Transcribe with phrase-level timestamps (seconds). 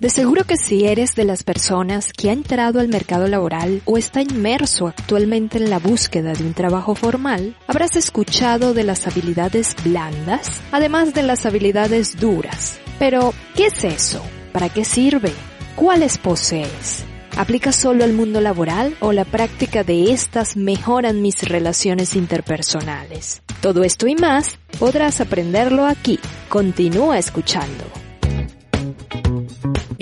[0.00, 3.98] De seguro que si eres de las personas que ha entrado al mercado laboral o
[3.98, 9.76] está inmerso actualmente en la búsqueda de un trabajo formal, habrás escuchado de las habilidades
[9.84, 12.80] blandas, además de las habilidades duras.
[12.98, 14.22] Pero, ¿qué es eso?
[14.54, 15.34] ¿Para qué sirve?
[15.76, 17.04] ¿Cuáles posees?
[17.36, 23.42] ¿Aplica solo al mundo laboral o la práctica de estas mejoran mis relaciones interpersonales?
[23.60, 26.18] Todo esto y más podrás aprenderlo aquí.
[26.48, 27.84] Continúa escuchando.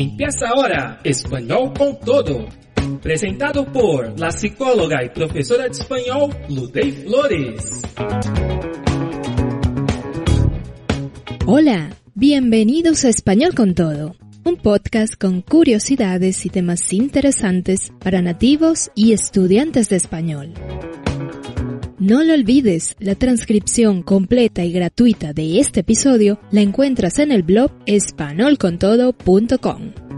[0.00, 2.46] Empieza ahora Español con Todo.
[3.02, 7.82] Presentado por la psicóloga y profesora de español Ludey Flores.
[11.46, 18.92] Hola, bienvenidos a Español con Todo, un podcast con curiosidades y temas interesantes para nativos
[18.94, 20.54] y estudiantes de español.
[21.98, 27.42] No lo olvides, la transcripción completa y gratuita de este episodio la encuentras en el
[27.42, 30.17] blog espanolcontodo.com.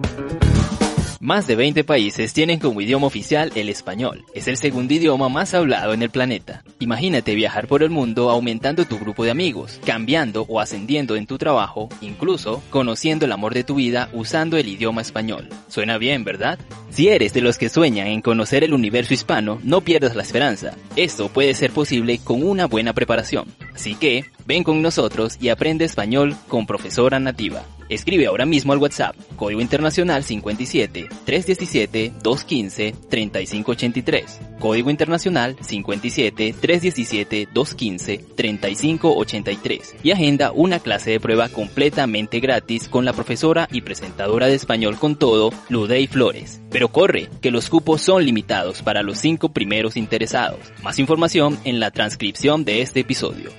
[1.23, 4.25] Más de 20 países tienen como idioma oficial el español.
[4.33, 6.65] Es el segundo idioma más hablado en el planeta.
[6.79, 11.37] Imagínate viajar por el mundo aumentando tu grupo de amigos, cambiando o ascendiendo en tu
[11.37, 15.51] trabajo, incluso conociendo el amor de tu vida usando el idioma español.
[15.69, 16.59] Suena bien, ¿verdad?
[16.89, 20.75] Si eres de los que sueñan en conocer el universo hispano, no pierdas la esperanza.
[20.97, 23.45] Esto puede ser posible con una buena preparación.
[23.75, 27.63] Así que, ven con nosotros y aprende español con profesora nativa.
[27.91, 34.41] Escribe ahora mismo al WhatsApp, Código Internacional 57 317 215 3583.
[34.61, 39.97] Código Internacional 57 317 215 3583.
[40.05, 44.97] Y agenda una clase de prueba completamente gratis con la profesora y presentadora de español
[44.97, 46.61] con todo, Ludey Flores.
[46.71, 50.61] Pero corre, que los cupos son limitados para los cinco primeros interesados.
[50.85, 53.51] Más información en la transcripción de este episodio.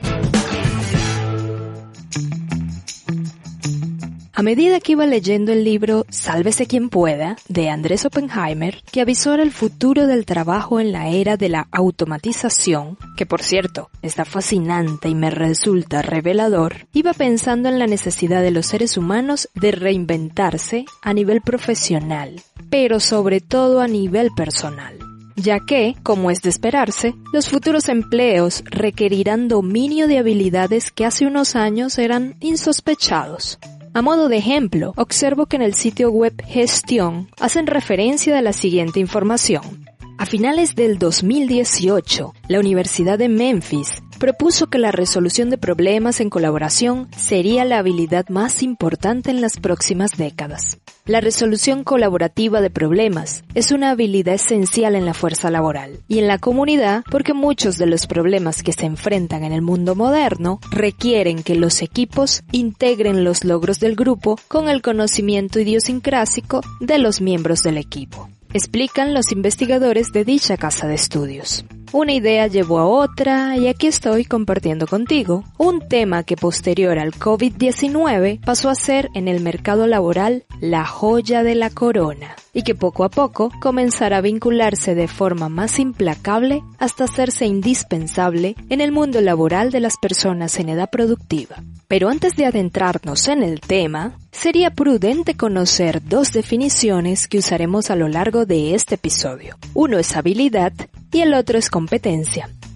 [4.42, 9.44] A medida que iba leyendo el libro Sálvese quien pueda, de Andrés Oppenheimer, que avisora
[9.44, 15.10] el futuro del trabajo en la era de la automatización, que por cierto está fascinante
[15.10, 20.86] y me resulta revelador, iba pensando en la necesidad de los seres humanos de reinventarse
[21.04, 22.42] a nivel profesional,
[22.72, 24.98] pero sobre todo a nivel personal
[25.36, 31.26] ya que, como es de esperarse, los futuros empleos requerirán dominio de habilidades que hace
[31.26, 33.58] unos años eran insospechados.
[33.94, 38.54] A modo de ejemplo, observo que en el sitio web Gestión hacen referencia a la
[38.54, 39.86] siguiente información.
[40.18, 46.30] A finales del 2018, la Universidad de Memphis propuso que la resolución de problemas en
[46.30, 50.81] colaboración sería la habilidad más importante en las próximas décadas.
[51.06, 56.28] La resolución colaborativa de problemas es una habilidad esencial en la fuerza laboral y en
[56.28, 61.42] la comunidad porque muchos de los problemas que se enfrentan en el mundo moderno requieren
[61.42, 67.64] que los equipos integren los logros del grupo con el conocimiento idiosincrásico de los miembros
[67.64, 71.64] del equipo explican los investigadores de dicha casa de estudios.
[71.94, 77.12] Una idea llevó a otra y aquí estoy compartiendo contigo un tema que posterior al
[77.12, 82.76] COVID-19 pasó a ser en el mercado laboral la joya de la corona y que
[82.76, 88.94] poco a poco comenzará a vincularse de forma más implacable hasta hacerse indispensable en el
[88.94, 91.58] mundo laboral de las personas en edad productiva.
[91.90, 97.98] Pero antes de adentrarnos en el tema, sería prudente conocer dos definiciones que usaremos a
[97.98, 99.58] lo largo de este episodio.
[99.74, 100.72] Uno es habilidad
[101.12, 101.70] y el otro es.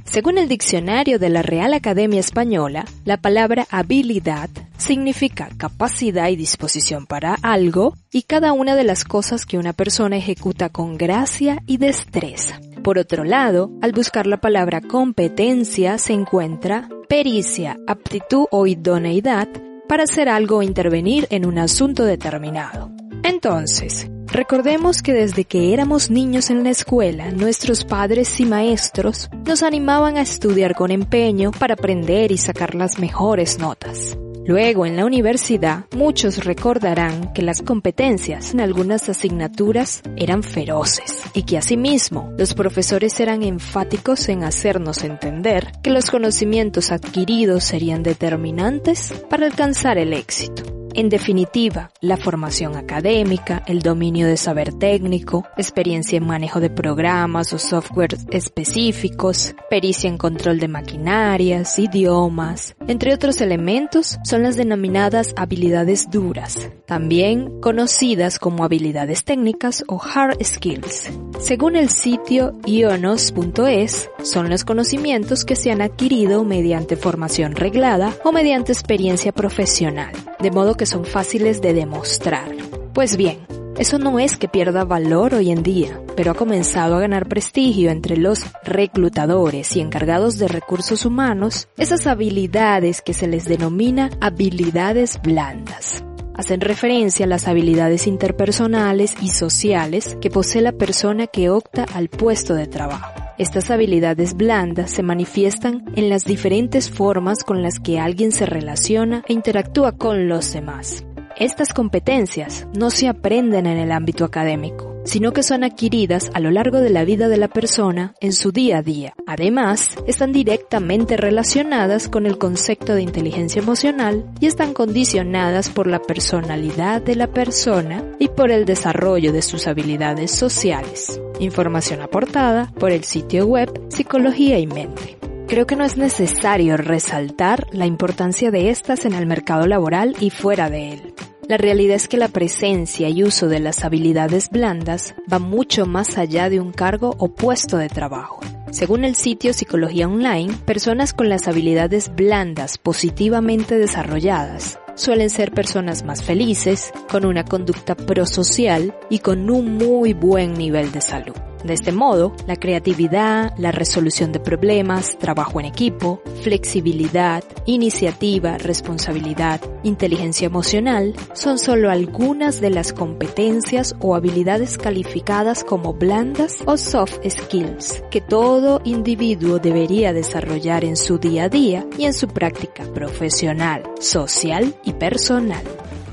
[0.06, 7.06] Según el diccionario de la Real Academia Española, la palabra habilidad significa capacidad y disposición
[7.06, 11.78] para algo y cada una de las cosas que una persona ejecuta con gracia y
[11.78, 12.62] destreza.
[12.84, 19.50] Por otro lado, al buscar la palabra competencia se encuentra pericia, aptitud o idoneidad
[19.90, 22.92] para hacer algo o intervenir en un asunto determinado.
[23.26, 29.64] Entonces, Recordemos que desde que éramos niños en la escuela, nuestros padres y maestros nos
[29.64, 34.18] animaban a estudiar con empeño para aprender y sacar las mejores notas.
[34.46, 41.44] Luego, en la universidad, muchos recordarán que las competencias en algunas asignaturas eran feroces y
[41.44, 49.14] que asimismo los profesores eran enfáticos en hacernos entender que los conocimientos adquiridos serían determinantes
[49.30, 50.75] para alcanzar el éxito.
[50.98, 57.52] En definitiva, la formación académica, el dominio de saber técnico, experiencia en manejo de programas
[57.52, 65.34] o software específicos, pericia en control de maquinarias, idiomas, entre otros elementos, son las denominadas
[65.36, 71.12] habilidades duras, también conocidas como habilidades técnicas o hard skills.
[71.42, 78.32] Según el sitio ionos.es, son los conocimientos que se han adquirido mediante formación reglada o
[78.32, 80.14] mediante experiencia profesional,
[80.46, 82.52] de modo que son fáciles de demostrar.
[82.94, 83.48] Pues bien,
[83.80, 87.90] eso no es que pierda valor hoy en día, pero ha comenzado a ganar prestigio
[87.90, 95.20] entre los reclutadores y encargados de recursos humanos esas habilidades que se les denomina habilidades
[95.20, 96.04] blandas.
[96.36, 102.08] Hacen referencia a las habilidades interpersonales y sociales que posee la persona que opta al
[102.10, 103.25] puesto de trabajo.
[103.38, 109.24] Estas habilidades blandas se manifiestan en las diferentes formas con las que alguien se relaciona
[109.28, 111.06] e interactúa con los demás.
[111.36, 116.52] Estas competencias no se aprenden en el ámbito académico, sino que son adquiridas a lo
[116.52, 119.14] largo de la vida de la persona en su día a día.
[119.26, 126.02] Además, están directamente relacionadas con el concepto de inteligencia emocional y están condicionadas por la
[126.02, 131.22] personalidad de la persona y por el desarrollo de sus habilidades sociales.
[131.40, 135.18] Información aportada por el sitio web Psicología y Mente.
[135.48, 140.32] Creo que no es necesario resaltar la importancia de estas en el mercado laboral y
[140.32, 141.14] fuera de él.
[141.48, 146.18] La realidad es que la presencia y uso de las habilidades blandas va mucho más
[146.18, 148.40] allá de un cargo o puesto de trabajo.
[148.72, 156.04] Según el sitio Psicología Online, personas con las habilidades blandas positivamente desarrolladas suelen ser personas
[156.04, 161.36] más felices, con una conducta prosocial y con un muy buen nivel de salud.
[161.64, 169.62] De este modo, la creatividad, la resolución de problemas, trabajo en equipo, flexibilidad, iniciativa, responsabilidad,
[169.84, 177.18] inteligencia emocional son solo algunas de las competencias o habilidades calificadas como blandas o soft
[177.28, 182.84] skills que todo individuo debería desarrollar en su día a día y en su práctica
[182.94, 185.64] profesional, social y personal.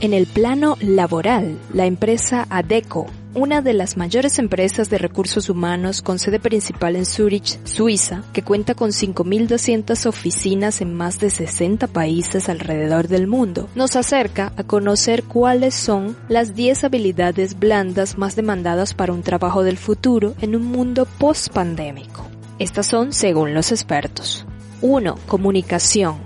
[0.01, 6.03] En el plano laboral, la empresa ADECO una de las mayores empresas de recursos humanos
[6.03, 11.87] con sede principal en Zurich, Suiza, que cuenta con 5.200 oficinas en más de 60
[11.87, 18.37] países alrededor del mundo, nos acerca a conocer cuáles son las 10 habilidades blandas más
[18.37, 22.27] demandadas para un trabajo del futuro en un mundo post-pandémico.
[22.59, 24.47] Estas son según los expertos.
[24.83, 25.17] 1.
[25.27, 26.17] Comunicación.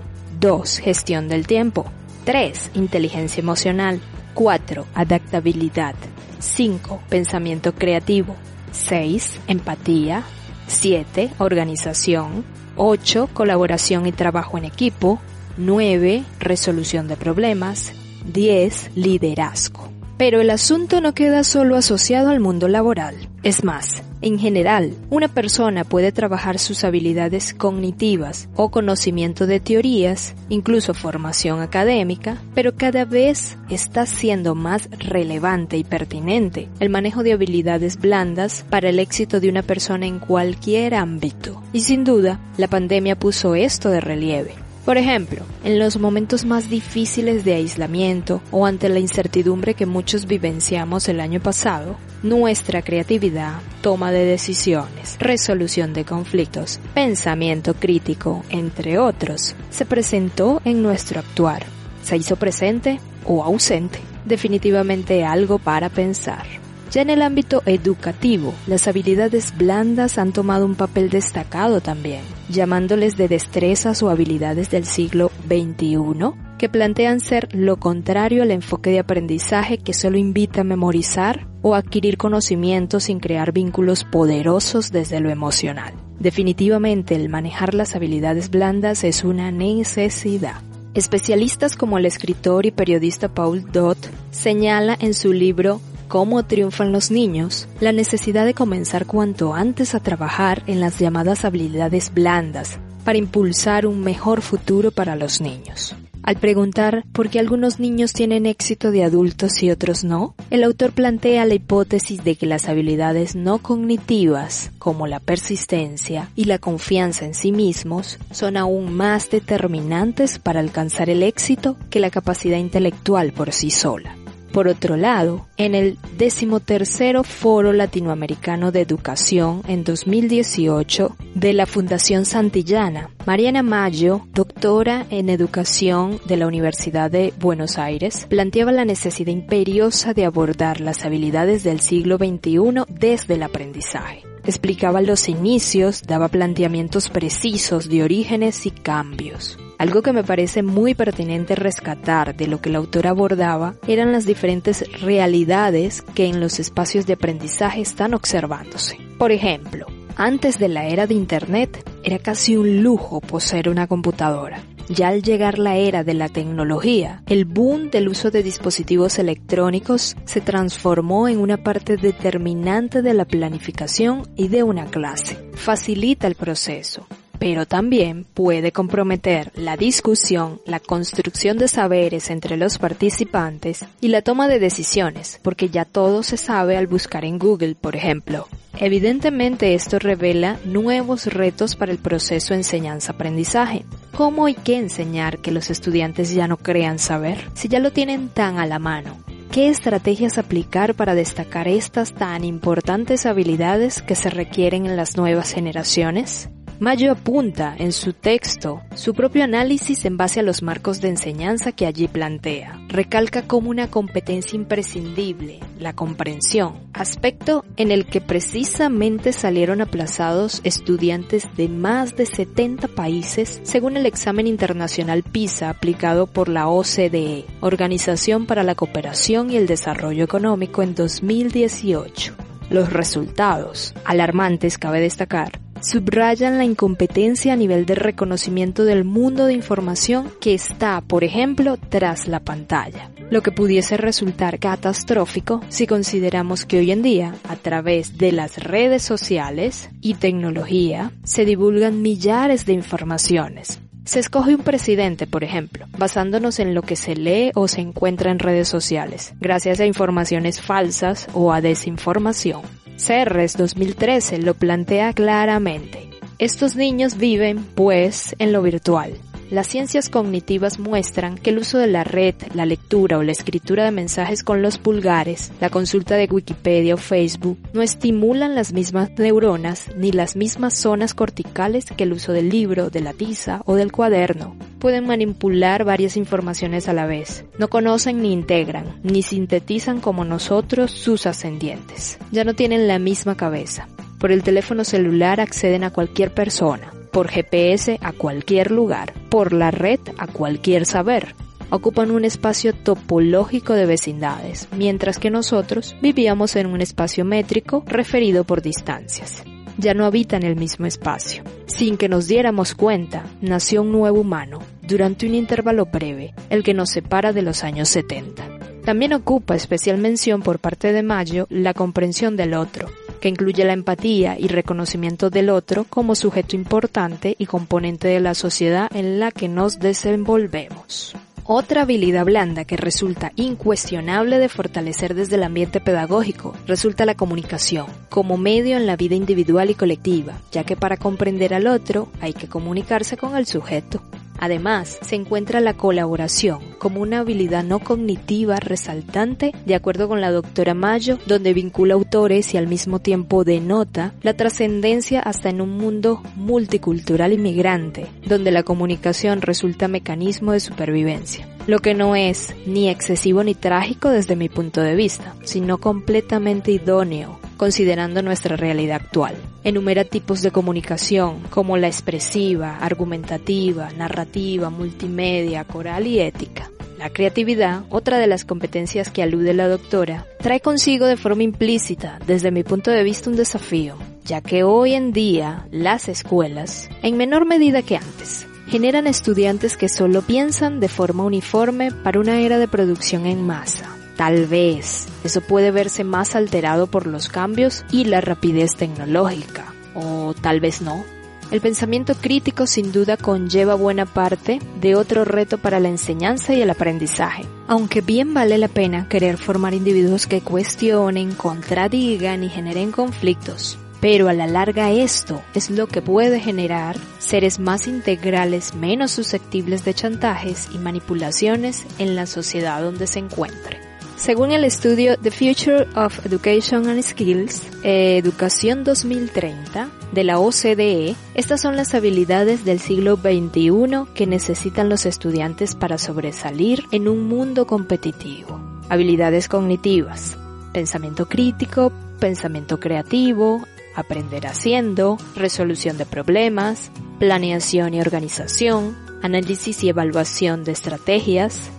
[0.41, 0.79] 2.
[0.79, 1.85] Gestión del tiempo.
[2.25, 2.71] 3.
[2.73, 4.01] Inteligencia emocional.
[4.33, 4.85] 4.
[4.93, 5.95] Adaptabilidad.
[6.39, 7.01] 5.
[7.09, 8.35] Pensamiento creativo.
[8.71, 9.39] 6.
[9.47, 10.23] Empatía.
[10.67, 11.31] 7.
[11.37, 12.43] Organización.
[12.75, 13.29] 8.
[13.33, 15.19] Colaboración y trabajo en equipo.
[15.57, 16.23] 9.
[16.39, 17.93] Resolución de problemas.
[18.25, 18.91] 10.
[18.95, 19.96] Liderazgo.
[20.17, 23.15] Pero el asunto no queda solo asociado al mundo laboral.
[23.43, 30.33] Es más, en general, una persona puede trabajar sus habilidades cognitivas o conocimiento de teorías,
[30.49, 37.33] incluso formación académica, pero cada vez está siendo más relevante y pertinente el manejo de
[37.33, 41.61] habilidades blandas para el éxito de una persona en cualquier ámbito.
[41.73, 44.66] Y sin duda, la pandemia puso esto de relieve.
[44.87, 50.27] Por ejemplo, en los momentos más difíciles de aislamiento o ante la incertidumbre que muchos
[50.27, 58.97] vivenciamos el año pasado, nuestra creatividad, toma de decisiones, resolución de conflictos, pensamiento crítico, entre
[58.97, 61.65] otros, se presentó en nuestro actuar.
[62.01, 63.99] Se hizo presente o ausente.
[64.23, 66.45] Definitivamente algo para pensar.
[66.91, 73.17] Ya en el ámbito educativo, las habilidades blandas han tomado un papel destacado también, llamándoles
[73.17, 78.99] de destrezas o habilidades del siglo XXI, que plantean ser lo contrario al enfoque de
[78.99, 85.29] aprendizaje que solo invita a memorizar o adquirir conocimientos sin crear vínculos poderosos desde lo
[85.29, 85.93] emocional.
[86.19, 90.61] Definitivamente el manejar las habilidades blandas es una necesidad.
[90.97, 93.99] Especialistas como el escritor y periodista Paul Dodd
[94.31, 99.99] señala en su libro cómo triunfan los niños, la necesidad de comenzar cuanto antes a
[99.99, 105.95] trabajar en las llamadas habilidades blandas para impulsar un mejor futuro para los niños.
[106.27, 110.91] Al preguntar por qué algunos niños tienen éxito de adultos y otros no, el autor
[110.91, 117.23] plantea la hipótesis de que las habilidades no cognitivas, como la persistencia y la confianza
[117.23, 123.31] en sí mismos, son aún más determinantes para alcanzar el éxito que la capacidad intelectual
[123.31, 124.13] por sí sola.
[124.51, 132.25] Por otro lado, en el decimotercero Foro Latinoamericano de Educación en 2018 de la Fundación
[132.25, 139.31] Santillana, Mariana Mayo, doctora en educación de la Universidad de Buenos Aires, planteaba la necesidad
[139.31, 146.29] imperiosa de abordar las habilidades del siglo XXI desde el aprendizaje explicaba los inicios, daba
[146.29, 149.59] planteamientos precisos de orígenes y cambios.
[149.77, 154.25] Algo que me parece muy pertinente rescatar de lo que el autor abordaba eran las
[154.25, 158.97] diferentes realidades que en los espacios de aprendizaje están observándose.
[159.19, 164.63] Por ejemplo, antes de la era de Internet era casi un lujo poseer una computadora.
[164.89, 170.15] ya al llegar la era de la tecnología, el boom del uso de dispositivos electrónicos
[170.23, 175.37] se transformó en una parte determinante de la planificación y de una clase.
[175.55, 177.05] Facilita el proceso,
[177.39, 184.21] pero también puede comprometer la discusión, la construcción de saberes entre los participantes y la
[184.21, 188.47] toma de decisiones, porque ya todo se sabe al buscar en Google, por ejemplo.
[188.79, 193.85] Evidentemente esto revela nuevos retos para el proceso enseñanza-aprendizaje.
[194.15, 198.29] ¿Cómo hay que enseñar que los estudiantes ya no crean saber si ya lo tienen
[198.29, 199.17] tan a la mano?
[199.51, 205.53] ¿Qué estrategias aplicar para destacar estas tan importantes habilidades que se requieren en las nuevas
[205.53, 206.49] generaciones?
[206.79, 211.71] Mayo apunta en su texto su propio análisis en base a los marcos de enseñanza
[211.71, 212.79] que allí plantea.
[212.87, 221.47] Recalca como una competencia imprescindible la comprensión, aspecto en el que precisamente salieron aplazados estudiantes
[221.57, 228.45] de más de 70 países según el examen internacional PISA aplicado por la OCDE, Organización
[228.45, 232.35] para la Cooperación y el Desarrollo Económico en 2018.
[232.69, 239.53] Los resultados, alarmantes cabe destacar, subrayan la incompetencia a nivel de reconocimiento del mundo de
[239.53, 246.65] información que está, por ejemplo, tras la pantalla, lo que pudiese resultar catastrófico si consideramos
[246.65, 252.65] que hoy en día, a través de las redes sociales y tecnología, se divulgan millares
[252.65, 257.67] de informaciones, se escoge un presidente, por ejemplo, basándonos en lo que se lee o
[257.67, 262.61] se encuentra en redes sociales, gracias a informaciones falsas o a desinformación.
[262.97, 266.09] CERRES 2013 lo plantea claramente.
[266.39, 269.13] Estos niños viven, pues, en lo virtual,
[269.49, 273.85] las ciencias cognitivas muestran que el uso de la red, la lectura o la escritura
[273.85, 279.09] de mensajes con los pulgares, la consulta de Wikipedia o Facebook, no estimulan las mismas
[279.17, 283.75] neuronas ni las mismas zonas corticales que el uso del libro, de la tiza o
[283.75, 284.55] del cuaderno.
[284.79, 287.45] Pueden manipular varias informaciones a la vez.
[287.57, 292.19] No conocen ni integran, ni sintetizan como nosotros sus ascendientes.
[292.31, 293.87] Ya no tienen la misma cabeza.
[294.19, 299.71] Por el teléfono celular acceden a cualquier persona por GPS a cualquier lugar, por la
[299.71, 301.33] red a cualquier saber.
[301.71, 308.43] Ocupan un espacio topológico de vecindades, mientras que nosotros vivíamos en un espacio métrico referido
[308.43, 309.43] por distancias.
[309.79, 311.43] Ya no habitan el mismo espacio.
[311.65, 316.75] Sin que nos diéramos cuenta, nació un nuevo humano, durante un intervalo breve, el que
[316.75, 318.47] nos separa de los años 70.
[318.85, 323.73] También ocupa especial mención por parte de Mayo la comprensión del otro, que incluye la
[323.73, 329.31] empatía y reconocimiento del otro como sujeto importante y componente de la sociedad en la
[329.31, 331.15] que nos desenvolvemos.
[331.49, 337.85] Otra habilidad blanda que resulta incuestionable de fortalecer desde el ambiente pedagógico resulta la comunicación,
[338.09, 342.33] como medio en la vida individual y colectiva, ya que para comprender al otro hay
[342.33, 344.01] que comunicarse con el sujeto.
[344.39, 350.31] Además, se encuentra la colaboración como una habilidad no cognitiva resaltante, de acuerdo con la
[350.31, 355.71] doctora Mayo, donde vincula autores y al mismo tiempo denota la trascendencia hasta en un
[355.77, 361.47] mundo multicultural y migrante, donde la comunicación resulta mecanismo de supervivencia.
[361.67, 366.71] Lo que no es ni excesivo ni trágico desde mi punto de vista, sino completamente
[366.71, 369.35] idóneo considerando nuestra realidad actual.
[369.67, 376.71] Enumera tipos de comunicación como la expresiva, argumentativa, narrativa, multimedia, coral y ética.
[376.97, 382.17] La creatividad, otra de las competencias que alude la doctora, trae consigo de forma implícita,
[382.25, 387.17] desde mi punto de vista, un desafío, ya que hoy en día las escuelas, en
[387.17, 392.57] menor medida que antes, generan estudiantes que solo piensan de forma uniforme para una era
[392.57, 398.05] de producción en masa Tal vez eso puede verse más alterado por los cambios y
[398.05, 401.05] la rapidez tecnológica, o tal vez no.
[401.51, 406.61] El pensamiento crítico sin duda conlleva buena parte de otro reto para la enseñanza y
[406.61, 412.91] el aprendizaje, aunque bien vale la pena querer formar individuos que cuestionen, contradigan y generen
[412.91, 413.77] conflictos.
[414.01, 419.85] Pero a la larga esto es lo que puede generar seres más integrales, menos susceptibles
[419.85, 423.86] de chantajes y manipulaciones en la sociedad donde se encuentren.
[424.17, 431.61] Según el estudio The Future of Education and Skills, Educación 2030 de la OCDE, estas
[431.61, 437.67] son las habilidades del siglo XXI que necesitan los estudiantes para sobresalir en un mundo
[437.67, 438.59] competitivo.
[438.89, 440.35] Habilidades cognitivas,
[440.73, 450.63] pensamiento crítico, pensamiento creativo, aprender haciendo, resolución de problemas, planeación y organización, análisis y evaluación
[450.63, 451.69] de estrategias,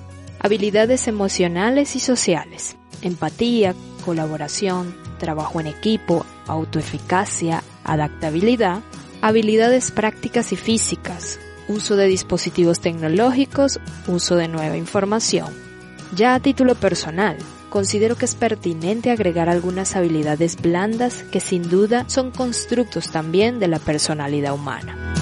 [0.41, 8.81] habilidades emocionales y sociales, empatía, colaboración, trabajo en equipo, autoeficacia, adaptabilidad,
[9.21, 15.49] habilidades prácticas y físicas, uso de dispositivos tecnológicos, uso de nueva información.
[16.15, 17.37] Ya a título personal,
[17.69, 23.69] considero que es pertinente agregar algunas habilidades blandas que sin duda son constructos también de
[23.69, 25.15] la personalidad humana.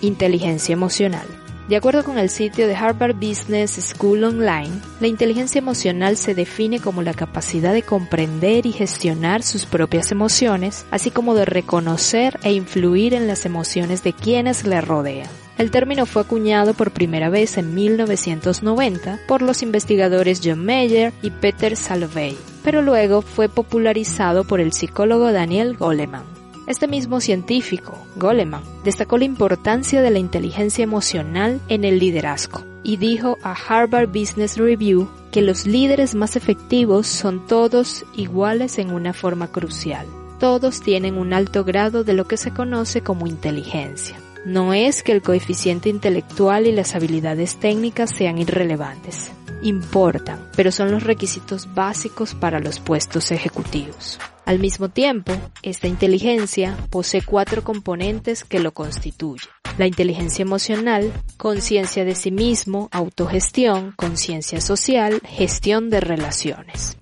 [0.00, 1.41] Inteligencia emocional.
[1.72, 4.68] De acuerdo con el sitio de Harvard Business School Online,
[5.00, 10.84] la inteligencia emocional se define como la capacidad de comprender y gestionar sus propias emociones,
[10.90, 15.30] así como de reconocer e influir en las emociones de quienes le rodean.
[15.56, 21.30] El término fue acuñado por primera vez en 1990 por los investigadores John Mayer y
[21.30, 26.41] Peter Salovey, pero luego fue popularizado por el psicólogo Daniel Goleman.
[26.66, 32.98] Este mismo científico, Goleman, destacó la importancia de la inteligencia emocional en el liderazgo y
[32.98, 39.12] dijo a Harvard Business Review que los líderes más efectivos son todos iguales en una
[39.12, 40.06] forma crucial.
[40.38, 44.16] Todos tienen un alto grado de lo que se conoce como inteligencia.
[44.44, 49.32] No es que el coeficiente intelectual y las habilidades técnicas sean irrelevantes.
[49.62, 54.18] Importan, pero son los requisitos básicos para los puestos ejecutivos.
[54.44, 59.48] Al mismo tiempo, esta inteligencia posee cuatro componentes que lo constituyen.
[59.78, 66.96] La inteligencia emocional, conciencia de sí mismo, autogestión, conciencia social, gestión de relaciones.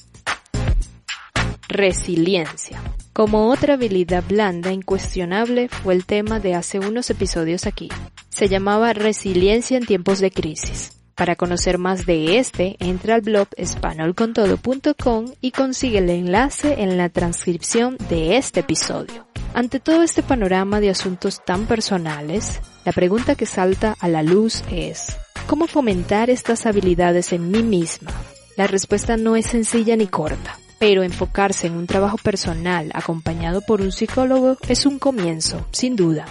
[1.66, 2.78] Resiliencia.
[3.14, 7.88] Como otra habilidad blanda incuestionable fue el tema de hace unos episodios aquí.
[8.28, 10.99] Se llamaba resiliencia en tiempos de crisis.
[11.20, 17.10] Para conocer más de este, entra al blog espanolcontodo.com y consigue el enlace en la
[17.10, 19.26] transcripción de este episodio.
[19.52, 24.64] Ante todo este panorama de asuntos tan personales, la pregunta que salta a la luz
[24.70, 28.12] es, ¿cómo fomentar estas habilidades en mí misma?
[28.56, 33.82] La respuesta no es sencilla ni corta pero enfocarse en un trabajo personal acompañado por
[33.82, 36.24] un psicólogo es un comienzo, sin duda.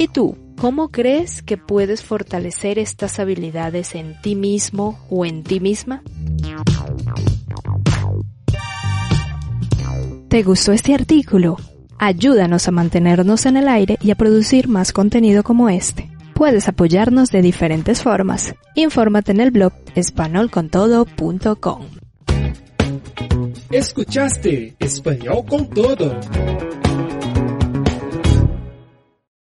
[0.00, 0.36] ¿Y tú?
[0.58, 6.02] ¿Cómo crees que puedes fortalecer estas habilidades en ti mismo o en ti misma?
[10.28, 11.58] ¿Te gustó este artículo?
[11.98, 17.30] Ayúdanos a mantenernos en el aire y a producir más contenido como este puedes apoyarnos
[17.30, 18.54] de diferentes formas.
[18.74, 21.82] Infórmate en el blog espanolcontodo.com.
[23.70, 26.18] Escuchaste Español con Todo.